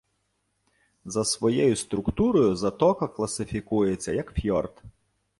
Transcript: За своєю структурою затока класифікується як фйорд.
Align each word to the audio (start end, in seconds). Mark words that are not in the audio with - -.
За 1.05 1.25
своєю 1.25 1.75
структурою 1.75 2.55
затока 2.55 3.07
класифікується 3.07 4.11
як 4.11 4.33
фйорд. 4.33 4.81